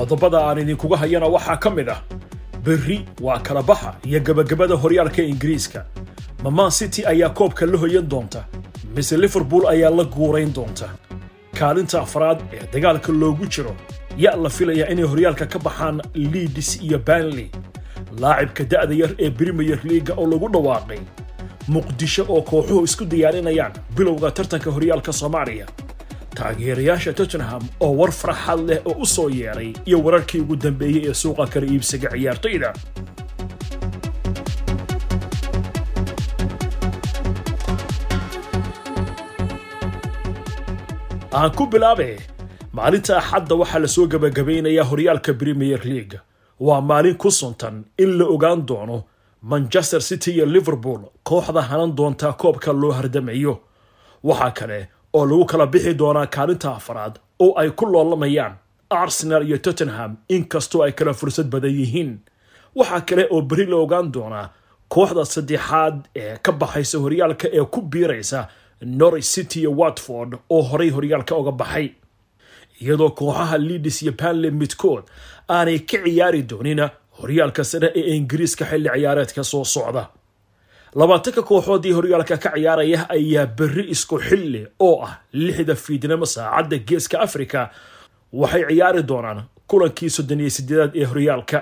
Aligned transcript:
qodobada 0.00 0.38
aan 0.48 0.58
idinkuga 0.62 0.96
hayana 1.02 1.26
waxaa 1.34 1.56
ka 1.62 1.70
mid 1.70 1.88
ah. 1.88 2.00
Berri 2.64 2.98
waa 3.20 3.38
kala 3.46 3.62
baxa 3.62 3.90
iyo 4.08 4.20
gebagabada 4.26 4.74
horyaalka 4.82 5.22
ingiriiska. 5.22 5.84
Maman 6.44 6.70
city 6.70 7.04
ayaa 7.12 7.28
koobka 7.38 7.66
la 7.66 7.76
hoyan 7.78 8.08
doonta 8.08 8.44
mise 8.96 9.16
liverpool 9.16 9.64
ayaa 9.68 9.90
la 9.98 10.04
guurayn 10.04 10.52
doonta. 10.56 10.88
Kaalinta 11.58 12.00
afraad 12.00 12.38
ee 12.52 12.64
dagaalka 12.72 13.12
loogu 13.12 13.46
jiro 13.46 13.74
yaa 14.16 14.36
la 14.36 14.48
filaya 14.48 14.88
inay 14.92 15.04
horyaalka 15.12 15.46
ka 15.52 15.58
baxaan 15.58 16.00
liidis 16.14 16.70
iyo 16.82 16.98
banley 16.98 17.50
laacibka 18.20 18.64
da'da 18.72 18.94
yar 19.02 19.12
ee 19.24 19.30
brimiyer 19.30 19.80
liiga 19.84 20.14
oo 20.16 20.26
lagu 20.32 20.48
dhawaaqay. 20.54 21.00
Muqdisho 21.68 22.24
oo 22.28 22.42
kooxuhu 22.50 22.84
isku 22.88 23.04
diyaarinayaan 23.04 23.72
bilowga 23.96 24.30
tartanka 24.36 24.70
horyaalka 24.76 25.12
soomaaliya 25.20 25.66
taageerayaasha 26.38 27.12
tottenham 27.18 27.62
oo 27.84 27.92
war 28.00 28.12
farxad 28.20 28.60
leh 28.68 28.80
oo 28.90 28.96
u 29.04 29.06
soo 29.14 29.28
yeeray 29.40 29.70
iyo 29.88 29.98
wararkii 30.04 30.40
ugu 30.44 30.56
dambeeyey 30.64 31.02
ee 31.10 31.14
suuqa 31.22 31.44
kala 31.52 31.66
iibsiga 31.72 32.08
ciyaartoyda. 32.14 32.70
Aan 41.38 41.50
ku 41.56 41.64
bilaabe 41.72 42.10
maalinta 42.76 43.12
axadda 43.20 43.54
waxaa 43.60 43.80
la 43.84 43.88
soo 43.94 44.06
gebagabaynayaa 44.12 44.88
horyaalka 44.90 45.32
brimiyer 45.40 45.82
leaga 45.90 46.18
waa 46.66 46.80
maalin 46.90 47.16
ku 47.22 47.30
suntan 47.30 47.76
in 48.02 48.10
la 48.18 48.24
ogaan 48.34 48.60
doono 48.68 48.96
manchester 49.50 50.00
city 50.08 50.30
iyo 50.36 50.46
liverpool 50.54 51.00
kooxda 51.28 51.62
hanan 51.70 51.92
doontaa 51.98 52.32
koobka 52.42 52.70
loo 52.80 52.92
hardamayo 52.98 53.54
waxaa 54.28 54.50
kale 54.58 54.78
oo 55.16 55.24
lagu 55.30 55.44
kala 55.50 55.66
bixi 55.72 55.94
doonaa 56.00 56.26
kaalinta 56.34 56.68
afraad 56.78 57.14
oo 57.44 57.52
ay 57.60 57.70
ku 57.78 57.84
loolamayaan 57.92 58.54
arsenal 58.90 59.42
iyo 59.48 59.58
tottenham 59.58 60.12
inkastoo 60.28 60.82
ay 60.82 60.92
kala 60.92 61.12
fursad 61.14 61.46
badan 61.52 61.70
yihiin. 61.80 62.12
Waxaa 62.78 63.00
kale 63.08 63.24
oo 63.30 63.40
beri 63.42 63.66
la 63.66 63.76
ogaan 63.76 64.12
doonaa 64.14 64.46
kooxda 64.88 65.24
saddexaad 65.34 65.96
ee 66.22 66.36
ka 66.44 66.52
baxaysa 66.52 66.98
horyaalka 67.04 67.46
ee 67.58 67.64
ku 67.74 67.80
biiraysa 67.92 68.40
norwich 68.98 69.28
city 69.34 69.60
iyo 69.60 69.72
watford 69.80 70.30
oo 70.54 70.62
horay 70.70 70.90
horyaalka 70.96 71.36
uga 71.36 71.52
baxay. 71.52 71.88
Iyadoo 72.82 73.10
kooxaha 73.18 73.58
liidis 73.58 74.02
iyo 74.02 74.12
banley 74.20 74.50
midkood 74.50 75.04
aanay 75.48 75.78
ka 75.78 75.98
ciyaari 76.04 76.42
doonin 76.50 76.82
horyaalka 77.20 77.64
sare 77.64 77.88
ee 77.94 78.16
ingiriiska 78.16 78.64
xilli 78.70 78.88
ciyaareedka 78.94 79.42
soo 79.44 79.64
socda 79.64 80.02
labaatanka 80.94 81.42
kooxoodii 81.42 81.92
horyaalka 81.92 82.36
ka 82.38 82.50
ciyaaraya 82.54 83.06
ayaa 83.08 83.46
berri 83.46 83.84
isku 83.90 84.18
xilli 84.18 84.66
oo 84.80 85.02
ah 85.06 85.18
lixda 85.32 85.74
fiidnimo 85.74 86.26
saacadda 86.26 86.78
geeska 86.78 87.20
afrika. 87.20 87.70
Waxay 88.32 88.64
ciyaari 88.68 89.02
doonaan 89.08 89.42
kulankii 89.66 90.10
soddon 90.10 90.40
iyo 90.40 90.50
sideedaad 90.50 90.92
ee 90.96 91.04
horyaalka. 91.04 91.58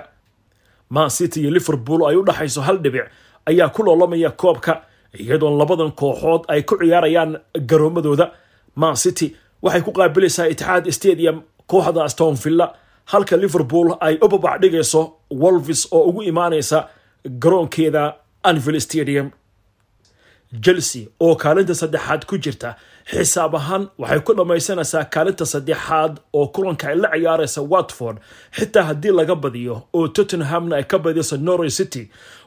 Man 0.89 1.09
city 1.09 1.41
iyo 1.41 1.51
liverpool 1.51 2.01
ay 2.09 2.15
u 2.15 2.23
dhaxayso 2.25 2.61
hal 2.61 2.77
dhibic 2.83 3.05
ayaa 3.45 3.69
ku 3.69 3.83
loolamaya 3.83 4.31
koobka 4.31 4.81
iyadoo 5.19 5.57
labadan 5.57 5.91
kooxood 5.91 6.43
ay 6.47 6.61
ku 6.63 6.77
ciyaarayaan 6.77 7.39
garoomadooda. 7.69 8.31
Man 8.75 8.95
city 8.95 9.35
waxay 9.61 9.81
ku 9.81 9.91
qaabilaysaa 9.91 10.45
itixaad 10.47 10.89
stadium 10.91 11.41
kooxda 11.67 12.03
aston 12.03 12.35
villa 12.35 12.73
halka 13.05 13.37
liverpool 13.37 13.93
ay 13.99 14.17
u 14.21 14.27
babac 14.27 14.61
dhigayso 14.61 15.01
wolvis 15.41 15.87
oo 15.91 16.01
ugu 16.09 16.21
imaanaysa 16.23 16.87
garoonkeeda 17.41 18.13
anvil 18.49 18.77
stadium 18.87 19.27
chelsea 20.65 21.03
oo 21.25 21.35
kaalinta 21.35 21.75
saddexaad 21.81 22.25
ku 22.29 22.35
jirta. 22.43 22.69
Xisaab 23.11 23.53
ahaan 23.59 23.83
waxay 24.01 24.19
ku 24.25 24.31
dhammaysanaysaa 24.37 25.03
kaalinta 25.13 25.45
saddexaad 25.53 26.13
oo 26.37 26.47
kulanka 26.53 26.85
ay 26.89 26.95
la 27.03 27.09
ciyaaraysa 27.13 27.61
watford. 27.73 28.17
Xitaa 28.57 28.83
haddii 28.89 29.13
laga 29.19 29.35
badiyo 29.43 29.75
oo 29.97 30.07
tottenhamna 30.15 30.75
ay 30.79 30.83
ka 30.91 30.97
badiso 31.05 31.35
norway 31.37 31.69
city 31.69 32.03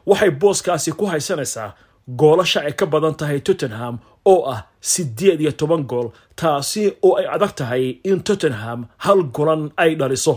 waxay 0.07 0.31
booskaasi 0.41 0.91
ku 0.99 1.05
haysanaysaa 1.13 1.69
goolasha 2.21 2.61
ay 2.69 2.73
ka 2.81 2.87
badan 2.93 3.15
tahay 3.21 3.41
tottenham 3.47 3.95
oo 4.33 4.41
ah 4.55 4.61
siddeed 4.81 5.41
iyo 5.41 5.53
toban 5.61 5.83
gool 5.91 6.09
taasi 6.41 6.83
oo 7.07 7.15
ay 7.21 7.27
adag 7.35 7.53
tahay 7.59 7.85
in 8.11 8.21
tottenham 8.27 8.81
hal 9.05 9.21
golan 9.37 9.63
ay 9.83 9.95
dhaliso. 10.01 10.35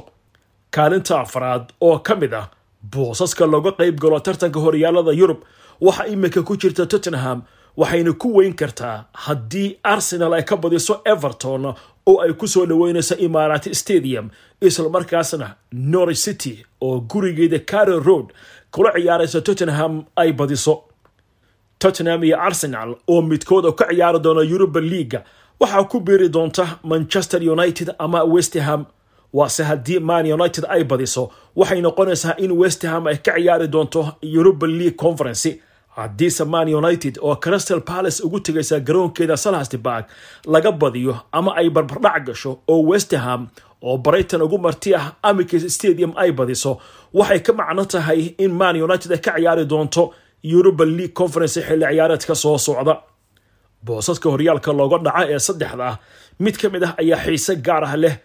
Kaalinta 0.76 1.14
afraad 1.26 1.64
oo 1.82 1.98
ka 2.08 2.14
mid 2.22 2.34
ah 2.42 2.48
boosaska 2.92 3.46
looga 3.54 3.72
qayb 3.80 3.96
galo 4.04 4.20
tartanka 4.20 4.60
horyaalada 4.66 5.12
yurub 5.20 5.40
waxaa 5.82 6.08
imika 6.14 6.42
ku 6.48 6.54
jirta 6.62 6.86
tottenham 6.86 7.42
waxayna 7.78 8.14
ku 8.22 8.28
weyn 8.38 8.54
kartaa 8.62 8.98
haddii 9.26 9.70
arsenal 9.84 10.34
ay 10.38 10.44
ka 10.50 10.56
badiso 10.64 10.94
everton 11.06 11.66
oo 12.10 12.18
ay 12.24 12.34
ku 12.40 12.48
soo 12.48 12.66
dhoweynayso 12.66 13.16
imaaraati 13.26 13.76
stadium. 13.76 14.30
Islamarkaasna 14.62 15.48
norwich 15.72 16.18
city 16.26 16.66
oo 16.82 17.00
gurigeeda 17.00 17.60
carol 17.60 18.02
road 18.04 18.28
kula 18.72 18.92
ciyaaraysa 18.96 19.42
tottenham 19.42 20.04
ay 20.16 20.32
badiso. 20.34 20.84
Tottenham 21.80 22.24
iyo 22.24 22.38
arsenal 22.42 22.96
oo 23.08 23.22
midkood 23.22 23.66
oo 23.66 23.72
ka 23.72 23.86
ciyaari 23.90 24.20
doona 24.20 24.42
yuruba 24.42 24.80
leaga 24.82 25.24
waxaa 25.60 25.84
ku 25.92 26.00
biiri 26.00 26.30
doonta 26.30 26.80
manchester 26.84 27.42
united 27.52 27.90
ama 28.00 28.24
westham 28.24 28.86
waase 29.34 29.64
haddii 29.64 30.00
man 30.00 30.26
united 30.32 30.66
ay 30.70 30.84
badiso 30.84 31.32
waxay 31.56 31.82
noqonaysaa 31.82 32.36
in 32.38 32.52
westham 32.52 33.08
ay 33.08 33.18
ka 33.18 33.32
ciyaari 33.38 33.68
doonto 33.68 34.02
yuruba 34.22 34.68
league 34.68 34.98
conference. 34.98 35.60
Haddiise 35.96 36.44
man 36.46 36.68
united 36.76 37.18
oo 37.22 37.36
crystal 37.36 37.82
palace 37.82 38.24
ugu 38.24 38.40
tegaysa 38.40 38.80
garoonkeeda 38.80 39.38
salhastburg 39.38 40.06
laga 40.46 40.72
badiyo 40.72 41.16
ama 41.32 41.56
ay 41.56 41.70
barbardhac 41.70 42.24
gasho 42.28 42.60
oo 42.68 42.84
westham 42.84 43.48
oo 43.82 43.98
brighton 43.98 44.42
ugu 44.42 44.58
marti 44.58 44.96
ah 44.96 45.14
amicus 45.24 45.64
stadium 45.76 46.12
ay 46.18 46.32
badiso 46.32 46.72
waxay 47.14 47.40
ka 47.40 47.54
macno 47.54 47.86
tahay 47.86 48.22
in 48.38 48.52
man 48.52 48.76
united 48.82 49.12
ay 49.12 49.18
ka 49.26 49.32
ciyaari 49.38 49.66
doonto 49.66 50.04
yuruba 50.44 50.86
league 50.86 51.14
conference 51.14 51.62
xilli 51.68 51.86
ciyaareedka 51.86 52.36
soo 52.36 52.58
socda. 52.58 52.96
Boosaska 53.86 54.30
horyaalka 54.30 54.72
looga 54.74 54.98
dhaca 55.06 55.24
ee 55.34 55.40
saddexda 55.48 55.86
ah 55.92 55.98
mid 56.40 56.56
ka 56.62 56.68
mid 56.74 56.84
ah 56.84 56.94
ayaa 57.02 57.20
xiise 57.26 57.56
gaar 57.68 57.84
ah 57.88 57.96
leh 58.04 58.16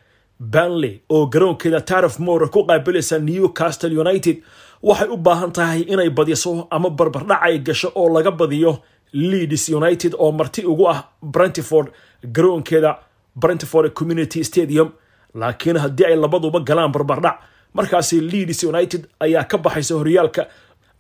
banley 0.41 1.01
oo 1.11 1.27
garoonkeeda 1.27 1.81
tarif 1.81 2.19
more 2.19 2.49
ku 2.49 2.65
qaabilaysa 2.67 3.19
newcastle 3.19 3.93
united 4.01 4.37
waxay 4.83 5.09
u 5.09 5.17
baahan 5.17 5.53
tahay 5.53 5.81
inay 5.93 6.11
badiso 6.11 6.67
ama 6.71 6.91
barbardhac 6.91 7.41
ay 7.43 7.59
gasho 7.59 7.93
oo 7.95 8.09
laga 8.09 8.31
badiyo 8.31 8.79
leeds 9.13 9.69
united 9.69 10.15
oo 10.19 10.33
marti 10.33 10.65
ugu 10.67 10.89
ah 10.89 11.09
brentford 11.23 11.89
garoonkeeda 12.25 12.99
brentford 13.37 13.93
community 13.95 14.45
stadium. 14.45 14.91
Laakiin 15.35 15.77
haddii 15.79 16.05
ay 16.07 16.17
labaduba 16.17 16.61
galaan 16.61 16.93
barbardhac 16.93 17.37
markaasi 17.75 18.21
leeds 18.21 18.65
united 18.65 19.07
ayaa 19.21 19.45
ka 19.45 19.59
baxaysa 19.59 19.95
horyaalka 19.95 20.47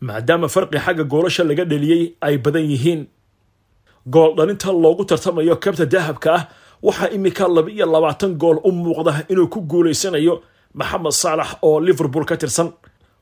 maadaama 0.00 0.48
farqi 0.48 0.78
xagga 0.78 1.04
goolasha 1.04 1.44
laga 1.44 1.64
dheliyey 1.64 2.14
ay 2.20 2.38
badan 2.38 2.66
yihiin. 2.70 3.06
Gool 4.06 4.34
dhalinta 4.36 4.72
loogu 4.72 5.04
tartamayo 5.04 5.56
kabta 5.56 5.86
dahabka 5.86 6.30
ah 6.34 6.44
waxaa 6.86 7.08
imika 7.16 7.44
laba 7.56 7.70
iyo 7.70 7.86
labaatan 7.94 8.32
gool 8.42 8.58
u 8.64 8.70
muuqda 8.72 9.12
inuu 9.32 9.48
ku 9.52 9.60
guulaysanayo 9.70 10.34
maxamed 10.74 11.12
saalax 11.22 11.50
oo 11.62 11.80
liverpool 11.80 12.24
ka 12.30 12.36
tirsan. 12.36 12.68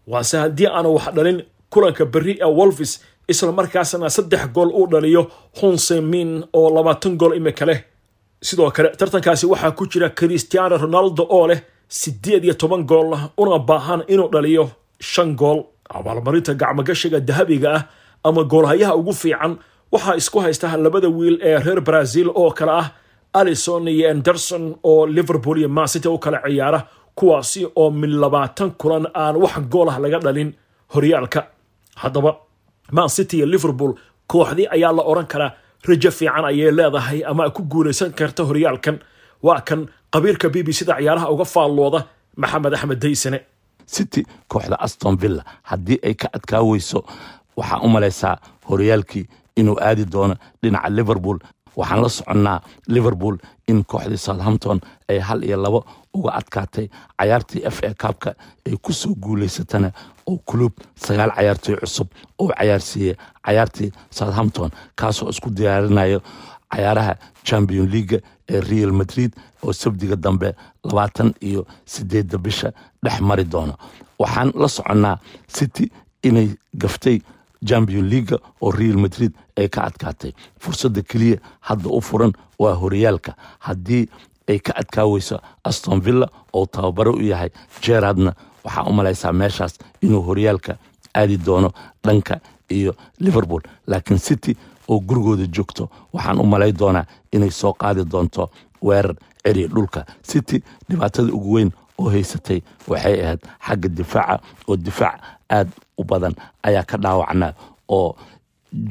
Waase 0.06 0.36
haddii 0.42 0.66
aanu 0.76 0.94
wax 0.96 1.06
dhalin 1.16 1.38
kulanka 1.72 2.04
berri 2.12 2.34
ee 2.40 2.50
wolvis 2.58 2.92
islamarkaasna 3.32 4.08
saddex 4.16 4.42
gool 4.54 4.70
uu 4.78 4.86
dhaliyo 4.92 5.22
hunsemin 5.60 6.30
oo 6.52 6.68
labaatan 6.76 7.16
gool 7.20 7.34
imika 7.36 7.64
leh 7.66 7.80
sidoo 8.48 8.70
kale 8.76 8.88
tartankaasi 8.98 9.46
waxaa 9.52 9.70
ku 9.78 9.84
jira 9.92 10.08
christiano 10.18 10.76
ronaldo 10.84 11.22
oo 11.36 11.46
leh 11.50 11.60
siddeed 11.88 12.44
iyo 12.44 12.54
toban 12.54 12.82
gool 12.90 13.08
una 13.42 13.58
baahan 13.58 14.00
inuu 14.12 14.28
dhaliyo 14.34 14.64
shan 15.00 15.34
gool. 15.40 15.60
Abaalmarinta 15.90 16.52
gacmogashiga 16.54 17.20
dahabiga 17.28 17.68
ah 17.76 17.82
ama 18.24 18.42
goolhayaha 18.52 18.94
ugu 19.00 19.12
fiican 19.12 19.52
waxaa 19.92 20.16
isku 20.20 20.38
haysta 20.44 20.76
labada 20.84 21.08
wiil 21.08 21.36
ee 21.48 21.58
reer 21.64 21.80
brazil 21.88 22.28
oo 22.40 22.50
kale 22.58 22.72
ah 22.82 22.86
alison 23.32 23.88
iyo 23.88 24.10
anderson 24.10 24.74
oo 24.82 25.06
liverpool 25.06 25.58
iyo 25.58 25.68
mancity 25.68 26.08
u 26.08 26.18
kala 26.18 26.40
ciyaara 26.46 26.80
kuwaasi 27.14 27.66
oo 27.76 27.90
min 27.90 28.10
labaatan 28.20 28.70
kulan 28.80 29.06
aan 29.14 29.36
wax 29.36 29.58
gool 29.72 29.88
ah 29.88 29.98
laga 29.98 30.18
dhalin 30.18 30.50
horyaalka. 30.94 31.40
Haddaba 31.96 32.36
mancity 32.92 33.36
iyo 33.36 33.46
liverpool 33.46 33.92
kooxdii 34.26 34.66
ayaa 34.70 34.92
la 34.92 35.02
odhan 35.02 35.26
karaa 35.26 35.52
rajo 35.88 36.10
fiican 36.10 36.44
ayay 36.44 36.70
leedahay 36.78 37.20
ama 37.30 37.50
ku 37.50 37.62
guulaysan 37.62 38.12
karta 38.12 38.42
horyaalkan. 38.44 38.98
Waa 39.42 39.60
kan 39.60 39.88
qabiirka 40.12 40.48
b 40.48 40.62
b 40.66 40.68
cda 40.72 40.94
ciyaaraha 40.98 41.30
uga 41.30 41.44
faallooda 41.44 42.00
maxamed 42.36 42.74
axmed 42.74 42.98
daysane 43.02 43.40
city 43.86 44.22
kooxda 44.48 44.76
aston 44.80 45.16
villa 45.20 45.42
haddii 45.62 45.98
ay 46.06 46.14
ka 46.14 46.28
adkaa 46.36 46.62
weyso 46.62 47.04
waxaa 47.56 47.80
u 47.86 47.88
malaysaa 47.88 48.36
horyaalkii 48.70 49.24
inuu 49.56 49.76
aadi 49.80 50.04
doono 50.12 50.34
dhinaca 50.62 50.88
liverpool 50.90 51.38
waxaan 51.78 52.00
la 52.04 52.08
soconnaa 52.18 52.58
liverpool 52.94 53.36
in 53.70 53.78
kooxdii 53.90 54.18
southampton 54.26 54.78
ay 55.08 55.18
hal 55.28 55.40
iyo 55.48 55.56
labo 55.64 55.80
uga 56.14 56.30
adkaatay 56.40 56.86
cayaartii 57.18 57.62
f 57.74 57.78
a 57.88 57.94
kabka 58.02 58.30
ay 58.66 58.76
ku 58.84 58.92
soo 58.92 59.14
guulaysatana 59.24 59.88
oo 60.30 60.38
kulub 60.48 60.72
sagaal 61.04 61.30
cayaartoy 61.36 61.76
cusub 61.82 62.08
oo 62.38 62.48
cayaarsiiyey 62.58 63.14
cayaartii 63.46 63.90
southampton 64.18 64.70
kaasoo 64.98 65.28
isku 65.32 65.50
diyaarinayo 65.58 66.20
cayaaraha 66.72 67.14
champion 67.48 67.86
leaga 67.94 68.18
ee 68.52 68.60
real 68.70 68.92
madrid 69.00 69.32
oo 69.64 69.72
sabdiga 69.72 70.16
dambe 70.16 70.54
labaatan 70.84 71.30
iyo 71.48 71.66
sideedda 71.92 72.38
bisha 72.38 72.72
dhex 73.04 73.20
mari 73.20 73.44
doono. 73.52 73.74
Waxaan 74.18 74.50
la 74.62 74.68
soconnaa 74.68 75.16
city 75.56 75.84
inay 76.22 76.48
gaftay 76.82 77.18
champion 77.66 78.08
leaga 78.08 78.38
oo 78.62 78.70
real 78.70 78.96
madrid 78.98 79.32
ay 79.56 79.68
ka 79.68 79.82
adkaatay. 79.84 80.32
Fursadda 80.60 81.02
keliya 81.02 81.38
hadda 81.60 81.88
u 81.90 82.00
furan 82.00 82.32
waa 82.58 82.74
horyaalka. 82.74 83.34
Haddii 83.58 84.08
ay 84.48 84.58
ka 84.58 84.72
adkaaweyso 84.76 85.40
aston 85.64 86.00
villa 86.00 86.28
oo 86.52 86.66
tababaro 86.66 87.12
u 87.12 87.22
yahay 87.22 87.50
gerardna 87.82 88.34
waxaa 88.64 88.84
u 88.88 88.92
malaysaa 88.92 89.32
meeshaas 89.32 89.78
inuu 90.02 90.22
horyaalka 90.22 90.76
aadi 91.14 91.36
doono 91.36 91.72
dhanka 92.04 92.40
iyo 92.68 92.94
liverpool. 93.20 93.62
Laakiin 93.86 94.18
city 94.18 94.56
oo 94.88 95.00
gurigooda 95.00 95.46
joogto 95.46 95.88
waxaan 96.12 96.40
u 96.40 96.44
malay 96.46 96.72
doonaa 96.72 97.04
inay 97.32 97.50
soo 97.50 97.72
qaadi 97.72 98.04
doonto 98.04 98.50
weerar 98.82 99.14
ceriya 99.44 99.68
dhulka. 99.68 100.04
City 100.22 100.62
dhibaatada 100.90 101.32
ugu 101.32 101.52
weyn 101.54 101.70
oo 101.98 102.10
haysatay 102.10 102.60
waxay 102.88 103.20
ahayd 103.24 103.40
xagga 103.66 103.88
difaaca 103.88 104.40
oo 104.68 104.76
difaac 104.76 105.20
aad 105.50 105.68
u 105.98 106.04
badan 106.04 106.34
ayaa 106.62 106.84
ka 106.90 106.96
dhaawacnaa 107.04 107.52
oo 107.88 108.16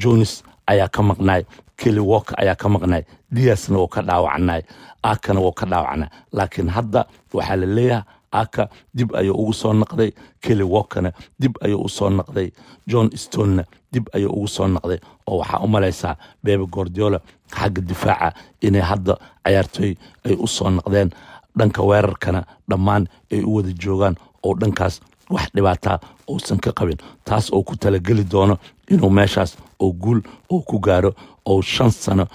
jones 0.02 0.42
ayaa 0.66 0.88
ka 0.88 1.02
maqnaay 1.02 1.42
kelly 1.80 2.00
walker 2.10 2.34
ayaa 2.42 2.54
ka 2.62 2.68
maqnaay 2.68 3.02
diasna 3.34 3.78
wuu 3.78 3.88
ka 3.94 4.00
dhaawacnay 4.02 4.62
akana 5.02 5.40
wuu 5.40 5.52
ka 5.52 5.66
dhaawacnaa 5.66 6.10
laakiin 6.36 6.68
hadda 6.76 7.00
waxaa 7.34 7.56
la 7.62 7.66
leeyahay 7.66 8.04
aka 8.40 8.68
dib 8.94 9.14
ayuu 9.16 9.34
ugu 9.42 9.52
soo 9.60 9.72
naqday 9.72 10.10
kelly 10.44 10.62
walkerna 10.74 11.10
dib 11.40 11.54
ayuu 11.64 11.80
u 11.84 11.88
soo 11.88 12.10
naqday 12.10 12.48
john 12.90 13.08
stonena 13.16 13.64
dib 13.92 14.04
ayuu 14.14 14.32
ugu 14.32 14.48
soo 14.48 14.68
naqday. 14.68 14.98
Oo 15.26 15.38
waxaa 15.40 15.60
u 15.64 15.68
malaysaa 15.68 16.16
bebe 16.44 16.66
gordiola 16.66 17.20
xagga 17.56 17.80
difaaca 17.88 18.28
inay 18.60 18.82
hadda 18.90 19.14
cayaartooy 19.44 19.92
ay 20.26 20.34
u 20.38 20.46
soo 20.46 20.68
dhanka 21.58 21.82
weerarkana 21.82 22.44
dhammaan 22.70 23.08
ay 23.32 23.40
u 23.48 23.54
wada 23.56 23.72
joogaan 23.82 24.14
oo 24.46 24.54
dhankaas 24.60 25.00
wax 25.30 25.46
dhibaataa 25.54 25.98
uusan 26.30 26.58
ka 26.60 26.72
qabin 26.72 26.98
taas 27.24 27.52
oo 27.52 27.62
ku 27.62 27.76
talageli 27.76 28.24
doono 28.32 28.56
inuu 28.90 29.10
meeshaas 29.10 29.56
oo 29.78 29.92
guul 29.92 30.20
oo 30.50 30.60
ku 30.68 30.78
gaaro 30.80 31.12
oo 31.44 31.62
shan 31.62 31.90
sano 31.90 32.26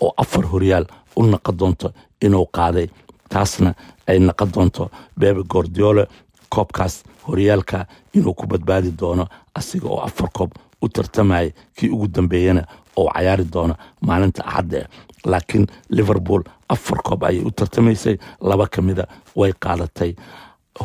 oo 0.00 0.12
afar 0.16 0.44
horyaal 0.52 0.86
u 1.16 1.22
naqon 1.22 1.56
doonto 1.58 1.92
inuu 2.22 2.46
qaaday. 2.56 2.88
Taasna 3.28 3.74
ay 4.06 4.18
naqon 4.18 4.50
doonto 4.54 4.90
bebe 5.18 5.42
gordiola 5.52 6.06
koobkaas 6.48 7.02
horyaalka 7.28 7.86
inuu 8.14 8.34
ku 8.34 8.46
badbaadi 8.46 8.90
doono 9.00 9.26
asiga 9.54 9.88
oo 9.88 10.00
afar 10.00 10.28
koob 10.32 10.50
u 10.82 10.88
tartamaya 10.88 11.50
kii 11.76 11.88
ugu 11.90 12.08
dambeeyana 12.14 12.62
oo 12.96 13.08
cayaari 13.14 13.44
doono 13.52 13.74
maalinta 14.00 14.42
axadda 14.46 14.88
laakiin 15.24 15.66
liverpool 15.88 16.42
afar 16.68 16.98
koob 17.02 17.22
ayay 17.24 17.42
u 17.44 17.50
tartamaysay 17.50 18.16
laba 18.40 18.66
ka 18.66 18.82
mida 18.82 19.04
way 19.36 19.52
qaadatay. 19.60 20.14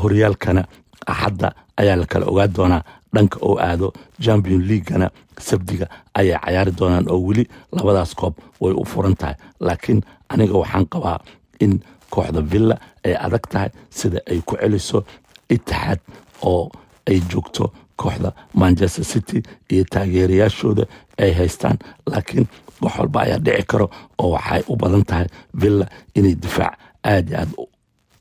Horyaalkana 0.01 0.63
axadda 1.07 1.54
ayaa 1.78 1.96
la 1.96 2.06
kala 2.06 2.25
ogaa 2.25 2.48
doonaa 2.48 2.84
dhanka 3.13 3.38
oo 3.42 3.57
aado 3.60 3.94
champion 4.22 4.62
leaguana 4.68 5.10
sabdiga 5.40 5.88
ayay 6.13 6.38
cayaari 6.46 6.72
doonaan 6.80 7.06
oo 7.10 7.19
weli 7.28 7.48
labadaas 7.72 8.16
koob 8.16 8.34
way 8.62 8.74
u 8.74 8.86
furan 8.86 9.16
tahay. 9.16 9.36
Laakiin 9.60 10.01
aniga 10.30 10.54
waxaan 10.54 10.86
qabaa 10.86 11.19
in 11.60 11.80
kooxda 12.10 12.42
villa 12.42 12.75
ay 13.06 13.16
adag 13.16 13.46
tahay 13.50 13.69
sida 13.90 14.19
ay 14.31 14.42
ku 14.46 14.56
celiso 14.62 15.04
itixaad 15.50 16.00
oo 16.42 16.72
ay 17.10 17.19
joogto 17.30 17.72
kooxda 17.95 18.31
manchester 18.54 19.06
city 19.06 19.44
iyo 19.72 19.84
taageerayaashooda 19.92 20.84
ay 21.18 21.31
haystaan. 21.34 21.78
Laakiin 22.06 22.48
wax 22.81 22.94
walba 23.00 23.22
ayaa 23.22 23.40
dhici 23.45 23.63
karo 23.68 23.90
oo 24.18 24.30
waxay 24.36 24.62
u 24.68 24.75
badan 24.75 25.04
tahay 25.06 25.28
villa 25.62 25.86
inay 26.16 26.36
difaac 26.36 26.74
aad 27.04 27.30
iyo 27.30 27.38
aad 27.40 27.52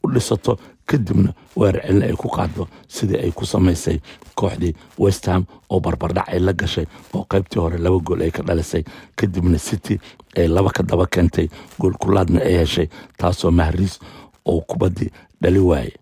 u 0.03 0.07
dhisato 0.15 0.59
kadibna 0.91 1.31
weerar 1.57 1.83
celin 1.87 2.03
ay 2.09 2.15
ku 2.23 2.29
qaado 2.37 2.65
sidii 2.97 3.21
ay 3.25 3.31
ku 3.39 3.45
samaysay 3.47 3.99
kooxdii 4.41 4.75
westham 4.99 5.43
oo 5.71 5.81
barbardhac 5.81 6.29
ay 6.33 6.41
la 6.47 6.53
gashay 6.53 6.87
oo 7.15 7.25
qaybtii 7.33 7.61
hore 7.63 7.79
laba 7.79 7.99
gool 8.09 8.23
ay 8.23 8.31
ka 8.31 8.43
dhalisay. 8.43 8.83
Kadibna 9.17 9.59
city 9.59 10.01
ay 10.37 10.49
laba 10.49 10.71
ka 10.77 10.83
daba 10.83 11.07
keentay 11.07 11.49
goolkulaadna 11.81 12.41
ay 12.49 12.55
heshay 12.63 12.89
taasoo 13.19 13.51
mahriis 13.51 13.99
oo 14.45 14.61
kubaddii 14.61 15.11
dhali 15.43 15.59
waaye 15.71 15.93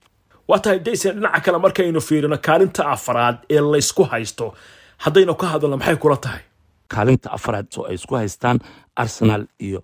waa 0.48 0.58
tahay 0.58 0.78
daysen 0.78 1.14
dhinaca 1.18 1.40
kale 1.44 1.58
markaynu 1.58 2.00
fiirino 2.00 2.38
kaalinta 2.38 2.82
afaraad 2.94 3.36
ee 3.50 3.60
laysku 3.60 4.02
haysto 4.12 4.54
haddaynu 5.04 5.34
ka 5.34 5.46
hadalno 5.46 5.76
maxay 5.76 5.96
kula 5.96 6.16
tahay? 6.16 6.42
Kaalinta 6.88 7.28
afaraad 7.36 7.66
oo 7.78 7.84
ay 7.90 7.94
isku 7.98 8.14
haystaan 8.14 8.58
arsenal 8.96 9.46
iyo 9.58 9.82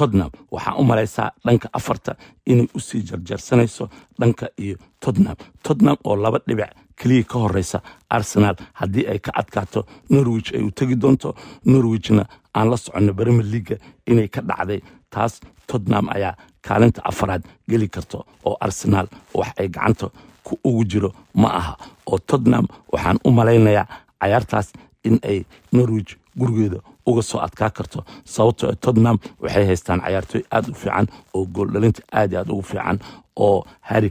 tottenham 0.00 0.30
waxaa 0.54 0.74
u 0.80 0.84
malaysaa 0.90 1.28
dhanka 1.46 1.68
afarta 1.78 2.12
inay 2.50 2.68
u 2.76 2.80
sii 2.80 3.02
jarjarsanayso 3.08 3.84
dhanka 4.20 4.46
iyo 4.64 4.76
tottenham 5.02 5.36
tottenham 5.64 5.96
oo 6.04 6.16
laba 6.16 6.38
dhibic 6.48 6.70
keliya 7.00 7.24
ka 7.24 7.38
horeysa 7.38 7.78
arsenal. 8.10 8.56
Haddii 8.80 9.06
ay 9.12 9.18
ka 9.18 9.30
adkaato 9.40 9.80
norwich 10.10 10.52
ay 10.54 10.62
u 10.62 10.70
tegi 10.70 10.96
doonto. 11.02 11.34
Norwichna 11.64 12.24
aan 12.54 12.68
la 12.70 12.76
soconno 12.76 13.12
brimier 13.14 13.46
leaga 13.52 13.76
inay 14.06 14.28
ka 14.28 14.40
dhacday. 14.48 14.80
Taas 15.10 15.40
tottenham 15.66 16.08
ayaa 16.16 16.34
kaalinta 16.66 17.00
afaraad 17.10 17.42
geli 17.70 17.88
karto 17.88 18.18
oo 18.44 18.56
arsenal 18.60 19.06
wax 19.34 19.48
ay 19.60 19.68
gacanta 19.68 20.10
ku 20.44 20.58
ugu 20.64 20.84
jiro 20.90 21.10
ma 21.34 21.48
aha. 21.60 21.74
Oo 22.06 22.18
tottenham 22.18 22.66
waxaan 22.92 23.18
u 23.24 23.30
malaynayaa 23.30 23.86
cayaartaas 24.20 24.68
in 25.04 25.16
ay 25.24 25.44
norwich 25.72 26.16
gurigeeda 26.38 26.78
uga 27.10 27.22
soo 27.22 27.40
adkaa 27.40 27.70
karto. 27.70 28.04
Sababtoo 28.24 28.72
tottenham 28.80 29.18
waxay 29.42 29.66
haystaan 29.66 30.00
cayaartooy 30.00 30.42
aad 30.50 30.68
u 30.70 30.74
fiican 30.74 31.06
oo 31.34 31.44
gooldhalinta 31.46 32.02
aad 32.12 32.34
aad 32.34 32.50
ugu 32.50 32.62
fiican 32.62 32.98
oo 33.36 33.64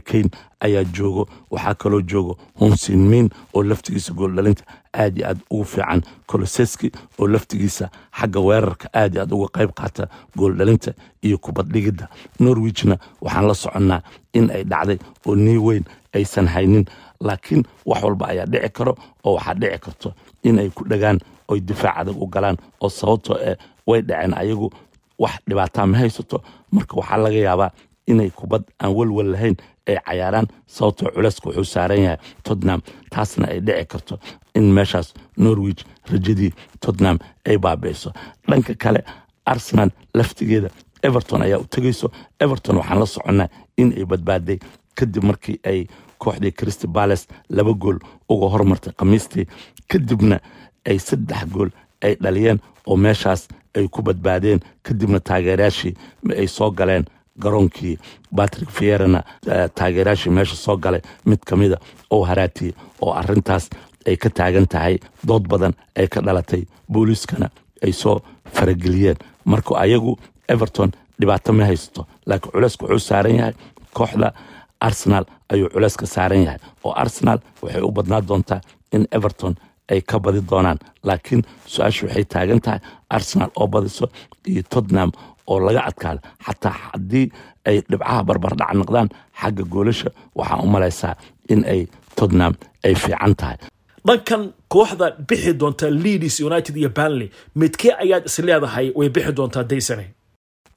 kane 0.04 0.30
ayaa 0.60 0.84
joogo. 0.84 1.28
Waxaa 1.50 1.74
kaloo 1.74 2.00
joogo 2.02 2.38
hunsin 2.60 2.98
min 3.10 3.30
oo 3.54 3.62
laftigiisa 3.62 4.12
gooldhalinta 4.14 4.64
aad 4.94 5.16
iyo 5.18 5.26
aad 5.28 5.38
ugu 5.50 5.64
fiican. 5.64 6.02
Koloseski 6.26 6.92
oo 7.18 7.28
laftigiisa 7.28 7.88
xagga 8.20 8.40
weerarka 8.40 8.88
aad 8.94 9.14
iyo 9.14 9.22
aad 9.22 9.32
uga 9.32 9.48
qayb 9.58 9.70
qaata 9.74 10.08
gooldhalinta 10.38 10.92
iyo 11.22 11.38
kubaddhigidda. 11.38 12.08
Norwichna 12.38 12.96
waxaan 13.20 13.46
la 13.48 13.54
soconnaa 13.54 14.02
in 14.34 14.50
ay 14.50 14.64
dhacday 14.64 14.98
oo 15.26 15.34
nii 15.36 15.56
weyn 15.58 15.84
aysan 16.14 16.48
haynin 16.48 16.84
laakiin 17.20 17.64
wax 17.86 18.02
walba 18.02 18.26
ayaa 18.28 18.46
dhici 18.46 18.68
karo 18.72 18.96
oo 19.24 19.34
waxaa 19.34 19.54
dhici 19.54 19.78
karto 19.78 20.12
inay 20.42 20.70
ku 20.70 20.84
dhagaan 20.88 21.18
oy 21.50 21.60
difaac 21.60 21.96
adag 22.00 22.16
u 22.22 22.26
galaan 22.34 22.56
oo 22.80 22.88
sababtoo 22.88 23.36
eh 23.48 23.56
way 23.86 24.00
dhaceen 24.08 24.34
ayagu 24.42 24.70
wax 25.18 25.34
dhibaataa 25.48 25.86
ma 25.86 25.98
haysato. 25.98 26.42
Marka 26.72 26.94
waxaa 26.96 27.16
laga 27.24 27.36
yaabaa 27.48 27.70
inay 28.06 28.30
kubad 28.30 28.62
aan 28.82 28.92
welwel 28.96 29.30
lahayn 29.32 29.56
ay 29.88 29.96
cayaaraan 30.06 30.46
sababtoo 30.66 31.10
culayska 31.14 31.48
wuxuu 31.48 31.64
saaran 31.74 32.02
yahay 32.04 32.18
tottenham 32.42 32.80
taasna 33.10 33.46
ay 33.52 33.60
dhici 33.60 33.84
karto 33.92 34.14
in 34.54 34.66
meeshaas 34.76 35.14
norwich 35.36 35.82
rajadii 36.12 36.52
tottenham 36.80 37.18
ay 37.48 37.56
baabi'iso 37.58 38.10
dhanka 38.48 38.74
kale 38.82 39.00
arsenal 39.46 39.90
laftigeeda 40.14 40.68
everton 41.02 41.42
ayaa 41.42 41.58
u 41.58 41.64
tegayso 41.74 42.10
everton 42.40 42.76
waxaan 42.76 42.98
la 43.00 43.06
soconnaa 43.06 43.48
in 43.76 43.88
ay 43.98 44.04
badbaaday 44.04 44.58
kadib 44.98 45.24
markii 45.24 45.58
ay 45.70 45.86
kooxdii 46.18 46.52
christy 46.52 46.86
bales 46.86 47.28
laba 47.56 47.72
gool 47.82 47.98
uga 48.28 48.46
hormartay 48.52 48.92
khamiistii 48.98 49.46
kadibna 49.88 50.40
ay 50.88 50.98
saddex 50.98 51.44
gool 51.52 51.70
ay 52.02 52.14
dhaliyeen 52.22 52.58
oo 52.86 52.96
meeshaas 52.96 53.48
ay 53.76 53.88
ku 53.88 54.02
badbaadeen 54.02 54.60
kadibna 54.82 55.20
taageerayaashii 55.20 55.94
ay 56.38 56.46
soo 56.46 56.70
galeen 56.70 57.04
garoonkii 57.42 57.98
batrick 58.32 58.70
fierana 58.70 59.22
taageerayaashii 59.74 60.32
meesha 60.32 60.56
soo 60.56 60.76
galay 60.76 61.00
mid 61.26 61.38
ka 61.46 61.56
mida 61.56 61.76
oo 62.10 62.24
haraatiyey 62.24 62.72
oo 63.00 63.12
arintaas 63.12 63.70
ay 64.06 64.16
ka 64.16 64.30
taagan 64.30 64.66
tahay 64.66 64.98
dood 65.26 65.48
badan 65.48 65.74
ay 65.96 66.08
ka 66.08 66.20
dhalatay 66.20 66.62
booliiskana 66.92 67.50
ay 67.84 67.92
soo 67.92 68.20
farageliyeen. 68.52 69.16
Marka 69.44 69.74
ayagu 69.78 70.16
everton 70.48 70.90
dhibaato 71.20 71.52
ma 71.52 71.64
haysato 71.64 72.06
laakiin 72.26 72.52
culayska 72.52 72.84
wuxuu 72.86 72.98
saaran 73.08 73.36
yahay 73.36 73.54
kooxda 73.92 74.32
arsenal 74.80 75.24
ayuu 75.52 75.68
culayska 75.68 76.06
saaran 76.06 76.42
yahay 76.44 76.58
oo 76.84 76.92
arsenal 76.92 77.38
waxay 77.62 77.82
u 77.82 77.90
badnaa 77.92 78.20
doontaa 78.28 78.60
in 78.92 79.06
everton 79.12 79.54
ay 79.90 80.00
ka 80.10 80.16
badi 80.24 80.40
doonaan. 80.50 80.78
Laakiin 81.06 81.42
su'aashu 81.72 82.02
waxay 82.06 82.24
taagan 82.32 82.60
tahay 82.64 82.80
arsenal 83.16 83.50
oo 83.60 83.66
badiso 83.66 84.06
iyo 84.50 84.62
tottenham 84.72 85.10
oo 85.50 85.58
laga 85.66 85.82
adkaado. 85.88 86.20
Xataa 86.46 86.74
haddii 86.84 87.26
ay 87.68 87.76
dhibcaha 87.90 88.20
barbardhac 88.28 88.72
noqdaan 88.80 89.08
xagga 89.40 89.64
goolasha 89.72 90.08
waxaa 90.38 90.62
u 90.64 90.66
malaysaa 90.74 91.14
in 91.52 91.60
ay 91.72 91.80
tottenham 92.16 92.54
ay 92.86 92.94
fiican 92.94 93.34
tahay. 93.40 93.56
Dhankan 94.06 94.42
kooxda 94.72 95.06
bixi 95.28 95.52
doonta 95.60 95.86
leeds 96.04 96.40
united 96.40 96.76
iyo 96.76 96.88
banley 96.98 97.28
midkee 97.54 97.92
ayaad 98.02 98.24
is 98.26 98.38
leedahay 98.46 98.86
way 98.98 99.08
bixi 99.14 99.32
doontaa 99.38 99.64
daysane? 99.70 100.06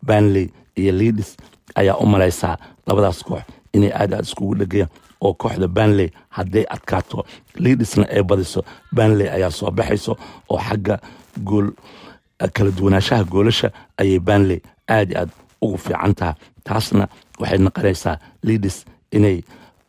Banley 0.08 0.48
iyo 0.76 0.92
leeds 1.00 1.38
ayaa 1.76 1.96
u 2.04 2.06
malaysaa 2.06 2.58
labadaas 2.88 3.24
koox 3.24 3.44
inay 3.74 3.92
aad 4.02 4.14
aad 4.14 4.26
iskugu 4.28 4.56
dhegayaan 4.60 4.90
oo 5.26 5.34
kooxda 5.42 5.68
banley 5.78 6.10
hadday 6.36 6.66
adkaato 6.76 7.18
leedsna 7.64 8.06
ay 8.16 8.24
badiso 8.30 8.60
banley 8.98 9.28
ayaa 9.36 9.52
soo 9.60 9.72
baxayso 9.78 10.14
oo 10.52 10.60
xagga 10.68 10.96
gool 11.48 11.68
kala 12.56 12.72
duwanaanshaha 12.78 13.24
goolasha 13.34 13.68
ayay 14.02 14.20
banley 14.20 14.60
aad 14.96 15.10
i 15.12 15.16
aad 15.22 15.30
ugu 15.62 15.78
fiican 15.86 16.14
taha 16.20 16.34
taasna 16.68 17.06
waxay 17.40 17.58
noqonaysaa 17.66 18.16
liidis 18.46 18.78
inay 19.18 19.38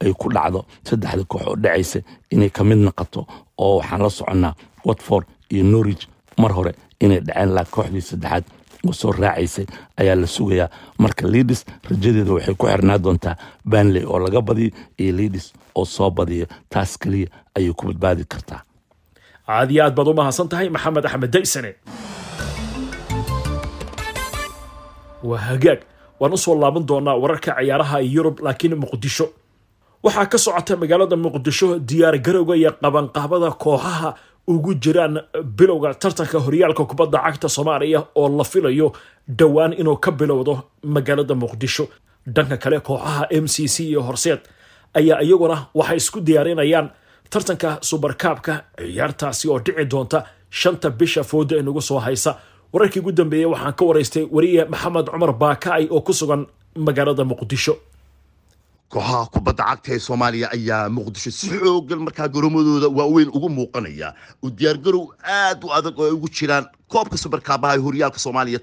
ay 0.04 0.12
ku 0.20 0.28
dhacdo 0.34 0.60
saddexda 0.88 1.24
koox 1.30 1.42
oo 1.48 1.56
dhacaysa 1.64 1.98
inay 2.34 2.50
ka 2.56 2.62
mid 2.68 2.78
noqoto 2.86 3.20
oo 3.64 3.76
waxaan 3.78 4.02
la 4.02 4.10
soconnaa 4.18 4.54
watford 4.86 5.26
iyo 5.52 5.64
norwich 5.72 6.04
mar 6.38 6.52
hore 6.56 6.72
inay 7.04 7.20
dhaceen 7.26 7.50
laa 7.56 7.64
kooxdii 7.74 8.00
saddexaad 8.10 8.44
oo 8.86 8.92
soo 8.92 9.12
raacaysay 9.12 9.66
ayaa 10.00 10.14
la 10.20 10.26
sugayaa. 10.26 10.68
Marka 10.98 11.26
liidis 11.32 11.64
rajadeeda 11.90 12.32
waxay 12.36 12.54
ku 12.54 12.66
xirnaa 12.66 12.98
doontaa 13.04 13.36
banley 13.64 14.04
oo 14.04 14.18
laga 14.18 14.40
badiyo 14.48 14.70
iyo 14.98 15.12
liidis 15.18 15.52
oo 15.74 15.84
soo 15.84 16.10
badiyo. 16.10 16.46
Taas 16.72 16.98
keliya 16.98 17.28
ayay 17.56 17.72
ku 17.72 17.86
badbaadi 17.88 18.24
kartaa. 18.24 18.60
Aad 19.48 19.70
iyo 19.70 19.84
aad 19.84 19.94
baad 19.96 20.08
u 20.08 20.14
mahadsan 20.14 20.48
tahay 20.48 20.68
maxamed 20.74 21.04
axmed 21.06 21.30
daysane. 21.34 21.72
Waa 25.24 25.38
hagaag. 25.48 25.80
Waan 26.20 26.32
u 26.32 26.36
soo 26.38 26.54
laaban 26.60 26.84
doonaa 26.88 27.16
wararka 27.22 27.52
ciyaaraha 27.58 27.98
yurub 28.14 28.36
laakiin 28.44 28.76
muqdisho. 28.82 29.26
Waxaa 30.04 30.26
ka 30.32 30.38
socota 30.38 30.76
magaalada 30.76 31.16
muqdisho 31.16 31.78
diyaar 31.88 32.16
garowga 32.24 32.54
iyo 32.56 32.70
qabanqaabada 32.82 33.50
kooxaha 33.62 34.10
ugu 34.46 34.74
jiraan 34.74 35.14
bilowga 35.56 35.94
tartanka 35.94 36.38
horyaalka 36.38 36.84
kubadda 36.90 37.18
cagta 37.24 37.48
soomaaliya 37.48 38.00
oo 38.14 38.28
la 38.38 38.44
filayo 38.44 38.92
dhowaan 39.38 39.72
inuu 39.80 39.96
ka 39.96 40.10
bilowdo 40.12 40.54
magaalada 40.84 41.34
muqdisho. 41.34 41.84
Dhanka 42.34 42.56
kale 42.56 42.80
kooxaha 42.80 43.26
m 43.30 43.46
c 43.48 43.68
c 43.68 43.76
iyo 43.90 44.00
horseed 44.02 44.40
ayaa 44.94 45.20
iyaguna 45.22 45.56
waxay 45.74 45.96
isku 45.96 46.20
diyaarinayaan 46.20 46.86
tartanka 47.30 47.78
subarkaabka 47.88 48.52
ciyaartaasi 48.78 49.48
oo 49.48 49.58
dhici 49.58 49.84
doonta 49.92 50.18
shanta 50.50 50.90
bisha 50.90 51.22
fooda 51.24 51.56
inagu 51.56 51.80
soo 51.82 51.98
haysa. 51.98 52.30
Wararkii 52.72 53.00
ugu 53.00 53.12
dambeeyey 53.12 53.46
waxaan 53.46 53.72
ka 53.78 53.84
waraystay 53.84 54.24
wariye 54.34 54.64
maxamed 54.64 55.06
cumar 55.12 55.32
baakaay 55.32 55.84
oo 55.90 56.00
ku 56.00 56.12
sugan 56.12 56.46
magaalada 56.76 57.24
muqdisho 57.24 57.74
kooxaha 58.92 59.26
kubadda 59.32 59.64
cagta 59.64 59.92
ee 59.94 59.98
soomaaliya 59.98 60.48
ayaa 60.56 60.88
muqdisho 60.96 61.30
si 61.30 61.48
xoogan 61.50 61.98
markaa 62.06 62.28
garoomadooda 62.28 62.88
waaweyn 62.98 63.28
ugu 63.36 63.48
muuqanaya. 63.48 64.14
U 64.42 64.50
diyaargarow 64.50 65.04
aad 65.24 65.64
u 65.64 65.72
adag 65.72 65.98
oo 65.98 66.06
ay 66.06 66.12
ugu 66.16 66.28
jiraan 66.28 66.66
koobka 66.88 67.16
subarkaabaha 67.16 67.74
ee 67.76 67.82
horyaalka 67.86 68.18
soomaaliya 68.18 68.58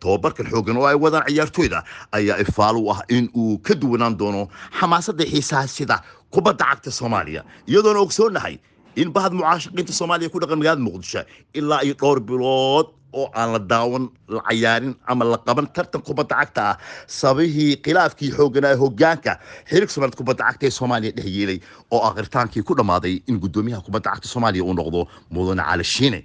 tobabarkan 0.00 0.46
xoogan 0.52 0.76
oo 0.76 0.86
ay 0.86 0.94
wadaan 1.00 1.24
ciyaartooyda 1.28 1.82
ayaa 2.12 2.36
ifaalo 2.44 2.78
u 2.84 2.90
ah 2.92 3.00
in 3.08 3.30
uu 3.36 3.58
ka 3.58 3.74
duwanaan 3.74 4.16
doono 4.18 4.48
xamaasadda 4.80 5.24
xiisaha 5.24 5.66
sida 5.68 5.96
kubadda 6.30 6.64
cagta 6.64 6.90
soomaaliya 6.90 7.44
iyadoona 7.68 8.00
ogsoonahay 8.04 8.58
in 8.96 9.08
bahad 9.12 9.32
mucaashaqiinta 9.32 9.92
soomaaliya 9.92 10.28
ku 10.28 10.38
dhaqan 10.40 10.58
magaalada 10.60 10.84
muqdisho 10.84 11.22
ilaa 11.54 11.80
iyo 11.86 11.94
dhowr 11.94 12.20
bilood 12.20 12.86
oo 13.20 13.26
aan 13.40 13.52
la 13.54 13.58
daawan 13.72 14.04
la 14.34 14.40
cayaarin 14.48 14.94
ama 15.06 15.24
la 15.32 15.38
qaban 15.46 15.66
tartan 15.76 16.02
kubadda 16.08 16.34
cagta 16.40 16.62
ah. 16.70 16.76
Sababihii 17.06 17.76
khilaafkii 17.84 18.30
xooganaa 18.36 18.74
hogaanka 18.82 19.32
xiriirka 19.70 19.92
soomaaliyed 19.94 20.18
kubadda 20.20 20.44
cagta 20.48 20.66
ee 20.66 20.70
soomaaliya 20.78 21.12
dhex 21.16 21.26
yeelay 21.36 21.58
oo 21.94 22.00
akhritaankii 22.08 22.62
ku 22.68 22.74
dhammaaday 22.78 23.14
in 23.30 23.38
guddoomiyaha 23.44 23.82
kubadda 23.86 24.10
cagta 24.14 24.28
soomaaliya 24.34 24.64
uu 24.64 24.74
noqdo 24.80 25.00
mudane 25.30 25.62
cali 25.70 25.84
shiine. 25.84 26.20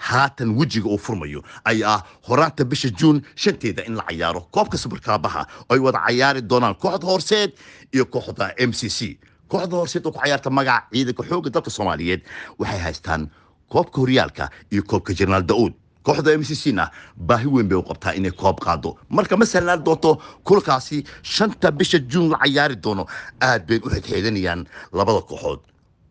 Haatan 0.00 0.56
wejiga 0.58 0.88
uu 0.88 0.98
furmayo 0.98 1.40
ayaa 1.70 1.94
ah 1.94 2.00
horaanta 2.28 2.64
bisha 2.64 2.88
juun 3.00 3.20
shanteeda 3.36 3.82
in 3.88 3.94
la 4.00 4.02
cayaaro 4.08 4.40
koobka 4.54 4.78
subarkaabaha 4.82 5.42
oo 5.68 5.74
ay 5.74 5.80
wada 5.86 6.00
cayaari 6.06 6.40
doonaan 6.50 6.74
kooxda 6.82 7.06
horseed 7.06 7.50
iyo 7.94 8.04
kooxda 8.14 8.54
m 8.68 8.72
c 8.72 8.88
c. 8.88 9.18
Kooxda 9.48 9.76
horseed 9.76 10.06
oo 10.06 10.12
ku 10.12 10.18
cayaarta 10.24 10.50
magaca 10.50 10.88
ciidanka 10.92 11.22
xoogga 11.28 11.50
dalka 11.52 11.70
soomaaliyeed 11.76 12.20
waxay 12.58 12.80
haystaan 12.86 13.28
koobka 13.68 14.00
horyaalka 14.00 14.48
iyo 14.72 14.82
koobka 14.90 15.12
jenaraal 15.18 15.44
da'uud 15.50 15.74
kooxda 16.04 16.32
m 16.38 16.44
c 16.44 16.54
c 16.54 16.72
na 16.72 16.90
baahi 17.16 17.46
weyn 17.46 17.68
bay 17.68 17.78
u 17.78 17.82
qabtaa 17.82 18.14
inay 18.16 18.32
koob 18.32 18.60
qaado 18.64 18.96
marka 19.08 19.36
ma 19.36 19.44
sahlaan 19.46 19.84
doonto 19.84 20.16
kulkaasi 20.44 21.04
shanta 21.22 21.70
bisha 21.70 21.98
juun 22.10 22.30
la 22.32 22.38
cayaari 22.42 22.76
doono. 22.76 23.04
Aad 23.40 23.66
bay 23.68 23.78
u 23.84 23.88
xidxeedanayaan 23.90 24.64
labada 24.92 25.20
kooxood. 25.28 25.60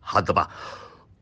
Haddaba 0.00 0.48